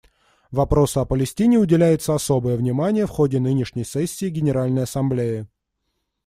[0.49, 5.45] Вопросу о Палестине уделяется особое внимание в ходе нынешней сессии Генеральной Ассамблеи.